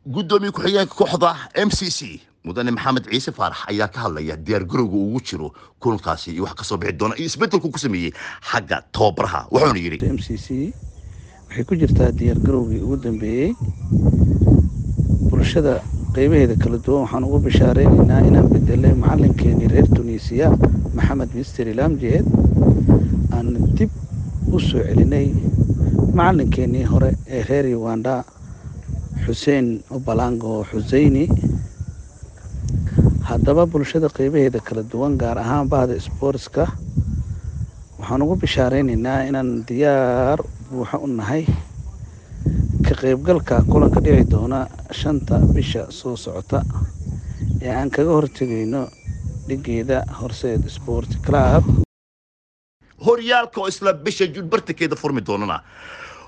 guddoomiye 0.07 0.53
ku-xigeenka 0.53 0.95
kooxda 0.95 1.31
m 1.67 1.71
c 1.71 1.91
c 1.91 2.21
mudane 2.45 2.71
maxamed 2.77 3.05
ciise 3.11 3.33
faarax 3.37 3.61
ayaa 3.69 3.89
ka 3.93 4.01
hadlaya 4.09 4.37
diyaargarowga 4.37 4.97
ugu 4.97 5.21
jiro 5.21 5.49
kulankaasi 5.81 6.33
iyo 6.33 6.45
wax 6.45 6.55
ka 6.61 6.65
soo 6.65 6.79
bixi 6.81 6.93
doona 6.97 7.15
iyo 7.19 7.27
isbeddelku 7.29 7.69
ku 7.73 7.79
sameeyey 7.79 8.13
xagga 8.51 8.83
tababaraha. 8.93 9.41
Wuxuuna 9.53 9.79
yidhi 9.81 9.99
m 10.09 10.19
c 10.19 10.37
c 10.39 10.73
waxay 11.49 11.65
ku 11.69 11.75
jirtaa 11.77 12.13
diyaargarowgii 12.13 12.81
ugu 12.85 12.97
dambeeyey 13.05 13.53
bulshada 15.31 15.83
qeybaheeda 16.15 16.55
kala 16.63 16.79
duwan 16.85 17.03
waxaan 17.05 17.25
ugu 17.29 17.39
bishaareynayna 17.47 18.17
inaan 18.29 18.49
bedelay 18.53 18.95
macalinkeenii 19.03 19.69
reer 19.73 19.89
tunisiya 19.97 20.49
maxamed 20.97 21.31
mister 21.39 21.67
ilamjeed 21.73 22.25
aan 23.37 23.49
dib 23.77 23.91
u 24.55 24.59
soo 24.69 24.83
celinay 24.89 25.27
macalinkeenii 26.19 26.85
hore 26.93 27.11
ee 27.37 27.43
reer 27.49 27.67
uganda 27.79 28.15
xuseen 29.25 29.67
obalango 29.97 30.65
xuseyni 30.71 31.25
haddaba 33.29 33.63
bulshada 33.73 34.09
qeybaheeda 34.19 34.61
kala 34.69 34.83
duwan 34.93 35.15
gaar 35.23 35.39
ahaan 35.45 35.69
bahda 35.73 35.95
sboortska 36.07 36.65
waxaan 38.01 38.23
ugu 38.25 38.35
bishaareynayna 38.43 39.13
inaan 39.29 39.51
diyaar 39.69 40.39
buuxo 40.71 40.97
u 41.05 41.07
nahay 41.19 41.43
ka 42.89 42.95
qeybgalka 43.03 43.57
kulanka 43.71 44.01
dhici 44.05 44.25
doona 44.33 44.61
shanta 45.01 45.37
bisha 45.55 45.83
soo 45.99 46.17
socota 46.17 46.61
ee 47.63 47.71
aan 47.79 47.91
kaga 47.91 48.11
hortegayno 48.19 48.83
dhigeeda 49.49 49.99
horseed 50.21 50.63
sport 50.77 51.11
club. 51.27 51.65
Horyaalka 53.07 53.61
oo 53.61 53.69
isla 53.73 53.93
bisha 53.93 54.27
juun 54.35 54.49
bartankeeda 54.53 54.97
furmi 54.97 55.21
doonana 55.29 55.59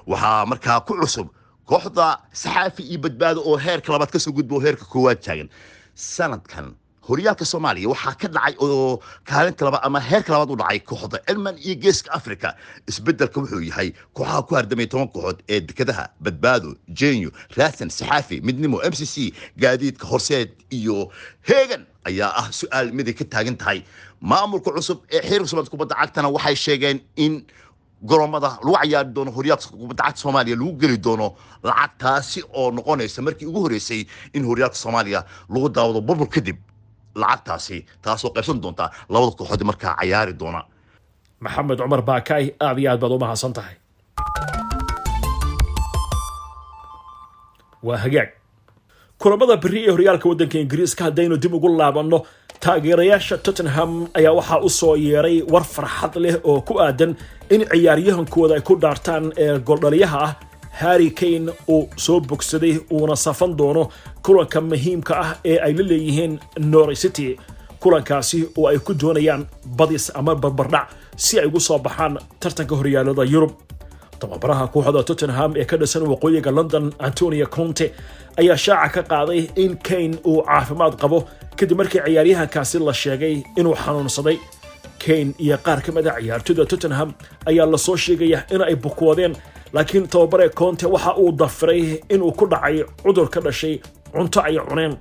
waxaa 0.06 0.46
markaa 0.50 0.80
ku 0.86 0.94
cusub 1.00 1.28
kooxda 1.70 2.06
saxaafi 2.42 2.82
iyo 2.90 2.98
badbaado 3.04 3.40
oo 3.48 3.56
heerka 3.66 3.92
labaad 3.92 4.10
ka 4.14 4.18
soo 4.18 4.32
gudba 4.32 4.54
oo 4.56 4.62
heerka 4.66 4.84
koowaad 4.92 5.20
taagan. 5.26 5.48
Sanadkan 5.94 6.66
horyaalka 7.08 7.44
soomaaliya 7.44 7.88
waxaa 7.92 8.14
ka 8.20 8.28
dhacay 8.28 8.54
oo 8.60 9.00
kaalinta 9.24 9.64
labaad 9.64 9.82
ama 9.88 10.00
heerka 10.00 10.32
labaad 10.32 10.50
u 10.52 10.56
dhacay 10.56 10.80
kooxda 10.80 11.18
elman 11.32 11.56
iyo 11.58 11.74
geeska 11.82 12.12
africa 12.12 12.54
isbeddelka 12.88 13.40
wuxuu 13.40 13.62
yahay 13.70 13.92
kooxaha 14.14 14.42
ku 14.46 14.54
hardamay 14.54 14.86
toban 14.86 15.08
kooxood 15.08 15.38
ee 15.48 15.60
dekadaha 15.60 16.04
badbaado 16.20 16.74
jenyo 16.88 17.30
raadsan 17.56 17.90
saxaafi 17.90 18.40
midnimo 18.40 18.82
m 18.84 18.92
c 18.92 19.06
c 19.06 19.32
gaadiidka 19.56 20.06
horseed 20.06 20.50
iyo 20.70 21.08
heegan 21.48 21.86
ayaa 22.04 22.32
ah 22.40 22.46
su'aal 22.52 22.92
miday 22.92 23.12
ka 23.14 23.24
taagan 23.24 23.56
tahay. 23.56 23.80
Maamulka 24.20 24.70
cusub 24.76 24.98
ee 25.10 25.20
xiriirka 25.24 25.48
soomaalida 25.48 25.70
kubadda 25.72 25.94
cagtana 26.00 26.28
waxay 26.28 26.56
sheegeen 26.56 27.00
in 27.16 27.44
goromada 28.02 28.56
lagu 28.64 28.76
cayaari 28.76 29.10
doono 29.16 29.30
horyaalka 29.36 29.68
kubadda 29.72 30.02
cagta 30.04 30.20
soomaaliya 30.24 30.56
lagu 30.56 30.72
geli 30.80 30.98
doono 30.98 31.28
lacag 31.64 31.92
taasi 31.98 32.40
oo 32.52 32.70
noqonaysa 32.76 33.22
markii 33.22 33.46
ugu 33.48 33.60
horreysay 33.64 34.04
in 34.36 34.44
horyaalka 34.44 34.76
soomaaliya 34.76 35.24
lagu 35.48 35.68
daawado 35.68 36.00
burbur 36.00 36.28
kadib 36.28 36.56
lacagtaasi 37.22 37.76
taasoo 38.04 38.30
qaybsan 38.36 38.58
doonta 38.62 38.84
labada 39.12 39.32
kooxood 39.38 39.62
markaa 39.70 39.94
cayaari 40.00 40.32
doona. 40.40 40.60
Maxamed 41.44 41.78
cumar 41.82 42.02
baakaay 42.10 42.44
aad 42.66 42.78
iyo 42.80 42.88
aad 42.92 43.00
baad 43.02 43.12
u 43.12 43.18
mahadsan 43.24 43.52
tahay. 43.56 43.74
Waa 47.82 47.96
hagaag. 48.04 48.28
Kulamada 49.20 49.56
beri 49.62 49.80
ee 49.86 49.90
horyaalka 49.94 50.26
waddanka 50.30 50.58
ingiriiska 50.64 51.02
haddaynu 51.06 51.36
dib 51.42 51.54
ugu 51.54 51.68
laabanno 51.80 52.18
taageerayaasha 52.64 53.36
tottenham 53.44 53.90
ayaa 54.18 54.32
waxaa 54.38 54.60
u 54.66 54.70
soo 54.80 54.94
yeeray 55.06 55.36
war 55.52 55.64
farxad 55.74 56.14
leh 56.24 56.36
oo 56.50 56.60
ku 56.68 56.74
aadan 56.84 57.12
in 57.54 57.60
ciyaaryahankooda 57.72 58.54
ay 58.58 58.60
ku 58.68 58.74
dhaartaan 58.82 59.24
ee 59.44 59.58
goldhaliyaha 59.68 60.18
ah 60.26 60.32
harry 60.82 61.10
kane 61.20 61.52
uu 61.74 61.88
soo 62.04 62.20
bogsaday 62.20 62.74
uuna 62.96 63.16
safan 63.24 63.52
doono 63.58 63.82
kulanka 64.24 64.60
muhiimka 64.60 65.14
ah 65.24 65.30
ee 65.50 65.58
ay 65.66 65.72
la 65.78 65.84
leeyihiin 65.90 66.34
norway 66.72 66.96
city. 67.04 67.28
Kulankaasi 67.82 68.38
oo 68.58 68.66
ay 68.70 68.78
ku 68.78 68.92
doonayaan 69.02 69.42
badis 69.78 70.10
ama 70.18 70.34
barbardhac 70.42 70.86
si 71.16 71.38
ay 71.40 71.46
ugu 71.46 71.60
soo 71.60 71.78
baxaan 71.78 72.18
tartanka 72.40 72.74
horyaalada 72.76 73.24
yurub. 73.32 73.52
Tababaraha 74.20 74.66
kooxda 74.72 75.02
tottenham 75.08 75.50
ee 75.60 75.64
ka 75.70 75.76
dhisan 75.80 76.02
waqooyiga 76.12 76.50
london 76.58 76.92
antonio 77.06 77.46
conte 77.56 77.86
ayaa 78.40 78.56
shaaca 78.64 78.92
ka 78.94 79.02
qaaday 79.12 79.40
in 79.62 79.72
kane 79.88 80.14
uu 80.30 80.42
caafimaad 80.48 80.94
qabo 81.02 81.18
kadib 81.58 81.78
markii 81.80 82.00
ciyaaryahankaasi 82.06 82.76
la 82.88 82.92
sheegay 83.02 83.34
inuu 83.58 83.74
xanuunsaday. 83.84 84.36
Kane 85.04 85.32
iyo 85.44 85.56
qaar 85.66 85.80
ka 85.84 85.90
mid 85.96 86.06
a 86.06 86.20
ciyaartoyda 86.20 86.64
tottenham 86.70 87.08
ayaa 87.50 87.66
la 87.72 87.78
soo 87.86 87.96
sheegaya 88.04 88.38
in 88.54 88.60
ay 88.68 88.76
bukoodeen 88.84 89.32
laakiin 89.72 90.06
tababare 90.08 90.48
conte 90.48 90.86
waxa 90.86 91.12
uu 91.16 91.32
dafiray 91.32 92.00
inuu 92.14 92.32
ku 92.32 92.46
dhacay 92.46 92.84
cudur 93.02 93.28
ka 93.30 93.40
dhashay 93.40 93.80
cunto 94.12 94.40
ay 94.42 94.56
cuneen. 94.68 94.96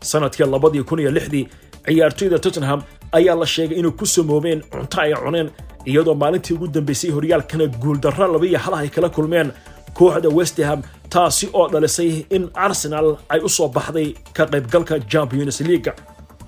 Sanadkii 0.00 0.46
labadii 0.46 0.82
kun 0.88 0.98
iyo 1.00 1.10
lixdii 1.10 1.48
ciyaartoyda 1.86 2.38
tottenham 2.38 2.80
ayaa 3.12 3.34
la 3.40 3.46
sheegay 3.46 3.78
inay 3.78 3.90
ku 3.98 4.06
samoobeen 4.06 4.60
cunto 4.72 5.00
ay 5.00 5.12
cuneen 5.14 5.48
iyadoo 5.86 6.14
maalintii 6.14 6.54
ugu 6.56 6.68
dambeysay 6.68 7.10
horyaalkana 7.10 7.66
guuldarra 7.82 8.26
labiiyo 8.34 8.58
hal 8.58 8.74
ay 8.74 8.88
kala 8.88 9.08
kulmeen. 9.08 9.50
Kooxda 9.96 10.28
westham 10.28 10.82
taasi 11.08 11.48
oo 11.52 11.68
dhalisay 11.72 12.24
in 12.36 12.50
arsenal 12.54 13.16
ay 13.28 13.40
u 13.40 13.48
soo 13.48 13.68
baxday 13.68 14.08
ka 14.36 14.44
qaybgalka 14.46 15.00
champions 15.12 15.60
leaga 15.60 15.92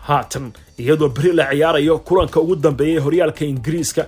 haatan 0.09 0.53
iyadoo 0.79 1.09
beri 1.09 1.33
la 1.33 1.45
ciyaarayo 1.51 1.99
kulanka 1.99 2.41
ugu 2.41 2.57
dambeeyay 2.57 2.99
horyaalka 3.05 3.45
ingiriiska 3.45 4.03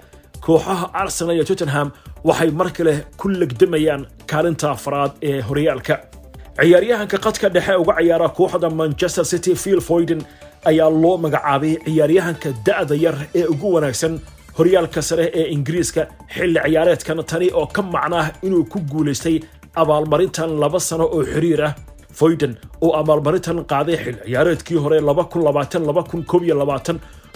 kooxaha 0.46 0.86
arsenal 1.02 1.34
iyo 1.36 1.44
tottenham 1.50 1.88
waxay 2.28 2.50
mar 2.58 2.68
kale 2.76 2.94
ku 3.20 3.26
legdamayaan 3.40 4.02
kaalinta 4.30 4.66
afraad 4.76 5.12
ee 5.28 5.40
horyaalka. 5.48 5.94
Ciyaaryahanka 6.60 7.16
qadka 7.24 7.46
dhexe 7.54 7.74
uga 7.82 7.94
ciyaara 7.98 8.28
kooxda 8.38 8.68
manchester 8.80 9.24
city 9.32 9.52
phil 9.62 9.80
foyden 9.88 10.20
ayaa 10.70 10.90
loo 11.02 11.16
magacaabay 11.24 11.72
ciyaaryahanka 11.86 12.48
da'da 12.66 12.94
yar 13.04 13.16
ee 13.38 13.44
ugu 13.52 13.66
wanaagsan 13.74 14.14
horyaalka 14.58 15.00
sare 15.08 15.26
ee 15.40 15.46
ingiriiska. 15.54 16.02
Xilli 16.34 16.60
ciyaareedkan 16.66 17.18
tani 17.30 17.46
oo 17.60 17.66
ka 17.76 17.82
macnaah 17.94 18.26
inuu 18.46 18.64
ku 18.72 18.78
guulaystay 18.92 19.36
abaalmarintan 19.82 20.50
laba 20.62 20.80
sano 20.88 21.04
oo 21.16 21.22
xiriir 21.32 21.62
ah. 21.68 21.72
Foyden 22.18 22.52
oo 22.84 22.90
abaalmarintan 23.00 23.58
qaaday 23.72 23.96
xilli 24.04 24.20
ciyaareedkii 24.28 24.78
hore 24.84 24.98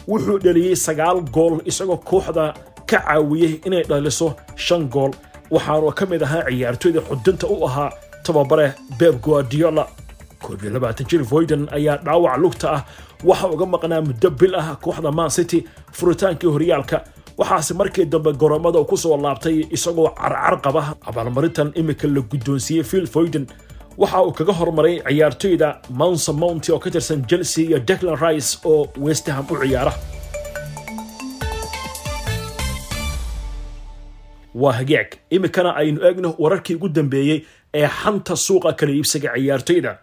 wuxuu 0.09 0.39
dhaliyey 0.45 0.77
sagaal 0.87 1.19
gool 1.35 1.55
isagoo 1.71 1.97
kooxda 2.11 2.45
ka 2.91 2.99
caawiyey 3.07 3.61
inay 3.67 3.83
dhaliso 3.91 4.35
shan 4.57 4.89
gool. 4.89 5.13
Waxaanu 5.51 5.93
ka 5.99 6.05
mid 6.07 6.23
ahaa 6.23 6.45
ciyaartooyda 6.51 7.01
xudunta 7.09 7.47
u 7.55 7.65
ahaa 7.67 7.91
tababare 8.25 8.67
beb 8.99 9.21
guardiola. 9.25 9.85
Jir 11.11 11.23
foyden 11.25 11.69
ayaa 11.73 11.97
dhaawac 12.05 12.37
lugta 12.43 12.69
ah. 12.77 12.83
Waxa 13.25 13.47
uga 13.55 13.67
maqnaa 13.67 14.01
muddo 14.07 14.31
bil 14.31 14.55
ah 14.55 14.77
kooxda 14.85 15.11
man 15.13 15.31
city 15.31 15.65
furitaankii 15.93 16.51
horyaalka. 16.55 16.99
Waxaase 17.39 17.73
markii 17.75 18.05
dambe 18.07 18.33
goromada 18.33 18.85
ku 18.85 18.97
soo 18.97 19.17
laabtay 19.17 19.65
isagoo 19.77 20.09
carcar 20.15 20.61
qaba. 20.65 20.83
Abaalmarintan 21.09 21.73
imika 21.75 22.07
la 22.09 22.21
guddoonsiiyey 22.21 22.85
phil 22.85 23.07
foyden 23.07 23.47
waxa 23.99 24.23
uu 24.27 24.33
kaga 24.33 24.53
hormaray 24.53 25.01
ciyaartooyda 25.09 25.69
mounse 25.91 26.33
mounty 26.33 26.73
oo 26.73 26.79
ka 26.79 26.91
tirsan 26.91 27.25
chelsea 27.29 27.65
iyo 27.69 27.79
declan 27.79 28.17
rice 28.25 28.59
oo 28.65 28.87
westham 28.99 29.47
u 29.51 29.57
ciyaara 29.63 29.93
waa 34.55 34.73
hagaag. 34.73 35.11
Imikana 35.31 35.77
aynu 35.77 36.01
eegno 36.07 36.35
wararkii 36.39 36.75
ugu 36.75 36.89
dambeeyey 36.89 37.45
ee 37.75 37.89
xanta 37.89 38.37
suuqa 38.37 38.73
kala 38.73 38.93
iibsiga 38.93 39.33
ciyaartooyda 39.35 39.99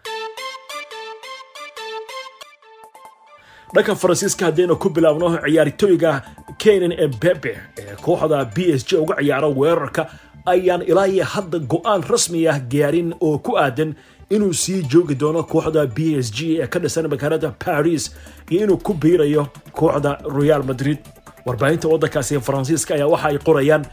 dhanka 3.76 3.96
faransiiska 3.96 4.46
haddaynu 4.46 4.76
ku 4.76 4.90
bilaabno 4.90 5.28
ciyaartooyga 5.46 6.12
kenan 6.62 6.92
embebe 7.06 7.54
ee 7.80 7.96
kooxda 8.06 8.46
b 8.56 8.58
s 8.80 8.84
g 8.88 8.98
uga 9.04 9.16
ciyaara 9.22 9.48
weerarka 9.48 10.04
ayaan 10.46 10.82
ilaa 10.92 11.08
iyo 11.08 11.26
hadda 11.34 11.58
go'aan 11.60 12.04
rasmi 12.12 12.48
ah 12.48 12.60
gaarin 12.74 13.14
oo 13.22 13.38
ku 13.40 13.56
aadan 13.58 13.96
inuu 14.30 14.54
sii 14.54 14.84
joogi 14.92 15.16
doono 15.16 15.44
kooxda 15.44 15.86
b 15.88 15.98
s 16.26 16.32
g 16.36 16.60
ee 16.62 16.68
ka 16.68 16.80
dhisan 16.80 17.08
magaalada 17.08 17.52
paris 17.66 18.12
iyo 18.52 18.64
inuu 18.66 18.78
ku 18.78 18.94
biirayo 18.94 19.48
kooxda 19.72 20.18
real 20.40 20.64
madrid. 20.64 20.98
Warbaahinta 21.46 21.88
waddankaasi 21.88 22.40
faransiiska 22.40 22.94
ayaa 22.96 23.08
waxa 23.14 23.28
ay 23.28 23.38
qorayaan 23.48 23.84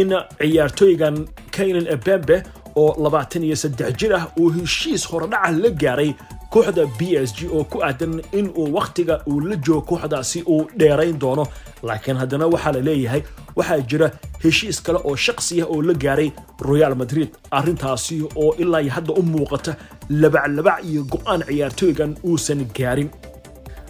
in 0.00 0.10
ciyaartooygan 0.40 1.16
kaynan 1.56 1.86
ebembe 1.96 2.36
oo 2.82 2.90
labaatan 3.04 3.44
iyo 3.44 3.56
saddex 3.62 3.90
jir 4.00 4.12
ah 4.18 4.24
uu 4.40 4.50
heshiis 4.56 5.02
horodhaca 5.10 5.50
la 5.62 5.70
gaaray 5.82 6.10
kooxda 6.52 6.84
b 6.98 7.00
s 7.26 7.30
g 7.36 7.48
oo 7.56 7.64
ku 7.64 7.78
aadan 7.88 8.14
in 8.38 8.46
uu 8.60 8.68
wakhtiga 8.76 9.14
uu 9.30 9.40
la 9.40 9.56
joogo 9.66 9.82
kooxdaasi 9.88 10.42
uu 10.52 10.66
dheerayn 10.78 11.18
doono. 11.22 11.44
Laakiin 11.88 12.16
haddana 12.22 12.46
waxaa 12.54 12.72
la 12.76 12.80
leeyahay 12.88 13.22
waxaa 13.56 13.80
jira 13.90 14.08
heshiis 14.44 14.78
kale 14.84 14.98
oo 15.08 15.16
shaqsiya 15.16 15.64
oo 15.66 15.82
la 15.88 15.94
gaaray 16.04 16.30
real 16.70 16.94
madrid. 16.94 17.28
Arrintaasi 17.50 18.16
oo 18.42 18.54
ilaa 18.62 18.80
iyo 18.84 18.92
hadda 18.96 19.12
u 19.20 19.22
muuqata 19.22 19.72
labaclabac 20.10 20.78
iyo 20.90 21.02
go'aan 21.12 21.40
ciyaartooygan 21.48 22.16
uusan 22.28 22.60
gaarin 22.78 23.08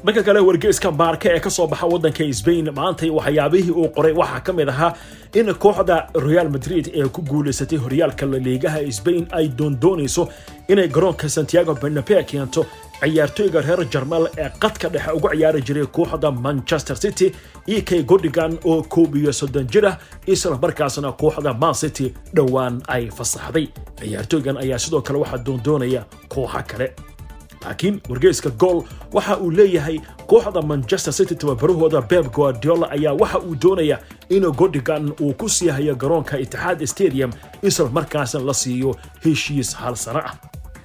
dhanka 0.05 0.23
kale 0.23 0.41
wargeyska 0.41 0.91
baarka 0.91 1.29
ee 1.35 1.41
ka 1.41 1.51
soo 1.51 1.67
baxa 1.67 1.87
waddanka 1.87 2.25
sbain 2.33 2.71
maantay 2.75 3.11
waxyaabihii 3.11 3.71
uu 3.71 3.89
qoray 3.97 4.13
waxaa 4.13 4.41
ka 4.41 4.53
mid 4.53 4.69
ahaa 4.69 4.95
in 5.35 5.55
kooxda 5.55 5.97
real 6.15 6.49
madrid 6.51 6.91
ee 6.95 7.09
ku 7.09 7.23
guulaysatay 7.23 7.79
horyaalka 7.79 8.27
laliigaha 8.27 8.81
sbain 8.99 9.27
ay 9.39 9.49
doondoonayso 9.59 10.29
inay 10.69 10.89
garoonka 10.89 11.29
santiago 11.29 11.75
bernabe 11.75 12.25
keento 12.25 12.67
ciyaartooyga 13.01 13.61
reer 13.61 13.87
jarmal 13.93 14.27
ee 14.39 14.49
qadka 14.63 14.89
dhexe 14.89 15.11
uga 15.19 15.31
ciyaari 15.37 15.63
jiray 15.63 15.87
kooxda 15.87 16.31
manchester 16.47 16.97
city 16.97 17.33
e 17.67 17.81
k 17.83 18.03
godigan 18.03 18.59
oo 18.65 18.83
koob 18.83 19.15
iyo 19.17 19.33
soddon 19.33 19.67
jir 19.73 19.87
ah 19.87 19.97
isla 20.27 20.59
markaasna 20.63 21.13
kooxda 21.13 21.55
man 21.55 21.75
city 21.75 22.15
dhowaan 22.35 22.83
ay 22.89 23.11
fasaxday. 23.19 23.67
Ciyaartooygan 24.01 24.57
ayaa 24.59 24.79
sidoo 24.79 25.01
kale 25.03 25.19
waxaa 25.19 25.45
doondoonaya 25.47 26.03
kooxo 26.29 26.63
kale 26.71 26.87
laakiin 27.65 28.01
wargeyska 28.09 28.51
gool 28.51 28.83
waxa 29.13 29.37
uu 29.39 29.51
leeyahay 29.51 29.99
kooxda 30.27 30.63
manchester 30.63 31.13
city 31.13 31.35
tababarahooda 31.35 32.01
beb 32.01 32.27
guardiola 32.33 32.91
ayaa 32.91 33.13
waxa 33.13 33.39
uu 33.39 33.55
doonaya 33.55 33.99
in 34.29 34.43
godigan 34.51 35.13
uu 35.21 35.33
ku 35.35 35.49
sii 35.49 35.69
hayo 35.69 35.95
garoonka 35.95 36.39
itixaad 36.39 36.85
stadium 36.87 37.31
isla 37.63 37.89
markaasna 37.89 38.41
la 38.41 38.55
siiyo 38.55 38.97
heshiis 39.25 39.75
hal 39.77 39.97
sano 39.97 40.19
ah. 40.19 40.35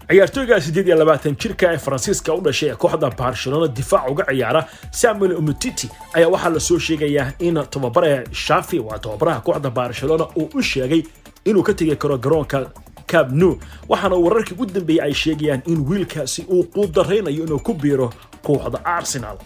Ciyaartooyga 0.09 0.61
siddeed 0.61 0.87
iyo 0.87 0.95
labaatan 0.97 1.35
jirka 1.35 1.73
ee 1.73 1.77
faransiiska 1.77 2.33
u 2.33 2.41
dhashay 2.41 2.69
ee 2.69 2.75
kooxda 2.75 3.09
barcelona 3.09 3.67
difaac 3.67 4.09
uga 4.11 4.23
ciyaara 4.25 4.67
samuel 4.91 5.31
umutiti 5.35 5.89
ayaa 6.13 6.29
waxaa 6.29 6.49
la 6.49 6.59
soo 6.59 6.79
sheegayaa 6.79 7.31
in 7.39 7.59
tababare 7.69 8.23
shafi 8.31 8.79
waa 8.79 8.99
tababaraha 8.99 9.41
kooxda 9.41 9.69
barcelona 9.69 10.25
uu 10.35 10.49
u 10.55 10.61
sheegay 10.61 11.03
inuu 11.45 11.63
ka 11.63 11.73
tegi 11.73 11.95
karo 11.95 12.17
garoonka 12.17 12.69
cab 13.11 13.31
nu 13.31 13.57
waxaana 13.89 14.15
wararkii 14.15 14.53
ugu 14.55 14.65
dambeeyey 14.65 15.01
ay 15.05 15.13
sheegayaan 15.13 15.61
in 15.65 15.79
wiilkaasi 15.89 16.45
uu 16.49 16.63
quudaraynayo 16.63 17.43
inuu 17.45 17.59
ku 17.59 17.73
biiro 17.73 18.09
kooxda 18.43 18.79
arsenal. 18.85 19.37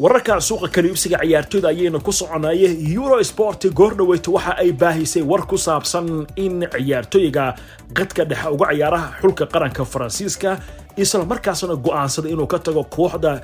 Wararka 0.00 0.40
suuqa 0.40 0.68
kaliibsiga 0.68 1.18
ciyaartooyda 1.20 1.68
ayayna 1.68 1.98
ku 2.00 2.12
soconaye 2.12 2.68
euro 2.94 3.22
sport 3.24 3.66
goordhaweyta 3.78 4.30
waxa 4.30 4.56
ay 4.62 4.72
baahisay 4.72 5.22
war 5.22 5.46
ku 5.46 5.58
saabsan 5.58 6.26
in 6.36 6.64
ciyaartooyga 6.72 7.54
qadka 7.98 8.24
dhexe 8.24 8.48
uga 8.48 8.66
ciyaaraha 8.72 9.08
xulka 9.20 9.44
qaranka 9.46 9.84
faransiiska 9.84 10.50
isla 10.96 11.24
markaasna 11.24 11.76
go'aansaday 11.76 12.32
inuu 12.32 12.46
ka 12.46 12.58
tago 12.58 12.84
kooxda 12.84 13.40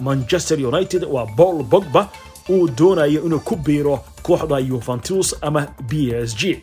manchester 0.00 0.58
united 0.66 1.04
waa 1.04 1.26
paul 1.36 1.62
bogba 1.62 2.08
uu 2.50 2.68
doonayo 2.78 3.22
inuu 3.26 3.40
ku 3.40 3.56
biiro 3.56 4.00
kooxda 4.22 4.58
yuventus 4.58 5.36
ama 5.42 5.66
b 5.88 6.10
s 6.26 6.34
g 6.36 6.58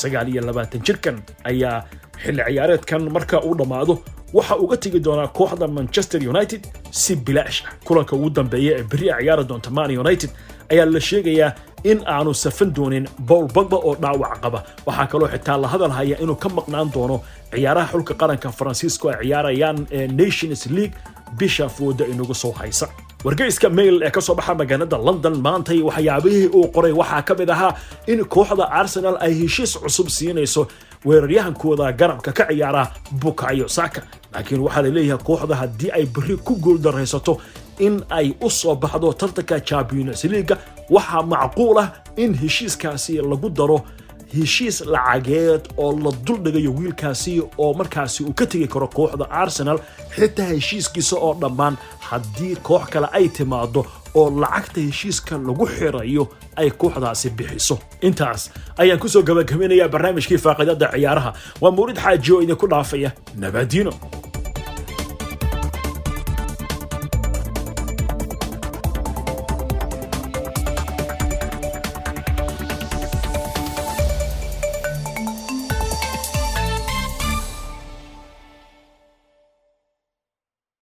sagaal 0.00 0.28
iyo 0.32 0.42
labaatan 0.48 0.80
jirkan 0.86 1.16
ayaa 1.50 1.76
xilli 2.22 2.42
ciyaareedkan 2.48 3.02
marka 3.16 3.36
uu 3.48 3.54
dhammaado 3.60 3.94
waxa 4.36 4.54
uga 4.64 4.76
tegi 4.82 5.00
doonaa 5.06 5.28
kooxda 5.38 5.66
manchester 5.78 6.20
united 6.32 6.62
si 6.90 7.12
bilaash 7.26 7.58
ah. 7.66 7.72
Kulanka 7.86 8.16
ugu 8.16 8.30
dambeeya 8.30 8.72
ee 8.78 8.84
beri 8.92 9.06
a 9.10 9.16
ciyaari 9.20 9.44
doonta 9.50 9.70
man 9.70 9.90
united 10.04 10.30
ayaa 10.72 10.86
la 10.94 11.00
sheegayaa 11.00 11.50
in 11.90 11.98
aanu 12.14 12.32
safan 12.44 12.70
doonin 12.76 13.06
bowl 13.28 13.46
bagba 13.56 13.76
oo 13.76 13.94
dhaawac 14.02 14.34
qaba. 14.44 14.58
Waxaa 14.86 15.06
kaloo 15.12 15.28
xitaa 15.34 15.56
la 15.62 15.68
hadal 15.72 15.90
haya 15.98 16.16
inuu 16.22 16.36
ka 16.42 16.48
maqnaan 16.56 16.88
doono 16.94 17.16
ciyaaraha 17.52 17.88
xulka 17.92 18.14
qaranka 18.20 18.48
faransiisko 18.58 19.04
ay 19.10 19.16
ciyaarayaan 19.26 19.78
ee 19.98 20.06
nations 20.20 20.62
league 20.76 20.94
bisha 21.38 21.66
fooda 21.76 22.04
inagu 22.12 22.34
soo 22.42 22.52
haysa 22.60 22.86
wargeyska 23.24 23.68
mail 23.70 24.02
ee 24.02 24.10
ka 24.10 24.20
soo 24.20 24.34
baxa 24.34 24.54
magaalada 24.54 24.98
london 24.98 25.34
maantay 25.46 25.80
waxyaabihii 25.88 26.46
uu 26.58 26.66
qoray 26.74 26.92
waxaa 27.00 27.22
ka 27.28 27.34
mid 27.38 27.50
ahaa 27.50 27.72
in 28.06 28.24
kooxda 28.34 28.64
arsenal 28.80 29.16
ay 29.20 29.32
heshiis 29.40 29.72
cusub 29.82 30.08
siinayso 30.16 30.66
weeraryahankooda 31.06 31.92
garabka 31.92 32.32
ka 32.32 32.44
ciyaara 32.50 32.84
bukayo 33.22 33.68
saka. 33.68 34.02
Laakiin 34.34 34.60
waxaa 34.66 34.82
la 34.82 34.90
leeyahay 34.96 35.22
kooxda 35.28 35.54
haddii 35.60 35.90
ay 35.96 36.04
beri 36.14 36.36
ku 36.36 36.52
guuldaraysato 36.64 37.38
in 37.78 38.02
ay 38.10 38.34
u 38.40 38.50
soo 38.50 38.74
baxdo 38.74 39.12
tartanka 39.20 39.60
champions 39.60 40.24
leaga 40.24 40.56
waxaa 40.90 41.22
macquul 41.32 41.78
ah 41.78 41.88
in 42.16 42.34
heshiiskaasi 42.34 43.12
lagu 43.30 43.48
daro 43.58 43.78
heshiis 44.34 44.80
lacageed 44.94 45.62
oo 45.76 45.92
la 46.04 46.10
duldhigayo 46.26 46.72
wiilkaasi 46.78 47.42
oo 47.58 47.72
markaasi 47.74 48.24
uu 48.24 48.32
ka 48.32 48.46
tegi 48.46 48.68
karo 48.68 48.88
kooxda 48.88 49.26
arsenal 49.30 49.78
xitaa 50.16 50.46
heshiiskiisa 50.54 51.16
oo 51.16 51.34
dhammaan. 51.40 51.76
Haddii 52.12 52.56
koox 52.62 52.84
kale 52.92 53.08
ay 53.12 53.28
timaado 53.28 53.86
oo 54.14 54.30
lacagta 54.40 54.80
heshiiska 54.80 55.38
lagu 55.38 55.66
xirayo 55.66 56.24
ay 56.56 56.70
kooxdaasi 56.70 57.30
bixiso. 57.30 57.78
Intaas 58.00 58.50
ayaan 58.78 58.98
ku 59.00 59.08
soo 59.08 59.22
gabagabaynayaa 59.22 59.88
barnaamijkii 59.88 60.38
faaqidada 60.38 60.88
ciyaaraha. 60.92 61.32
Waa 61.60 61.70
mawlid 61.76 61.98
xaaji 62.04 62.32
oo 62.32 62.42
idinku 62.42 62.66
dhaafaya 62.68 63.12
nabadiino 63.36 63.92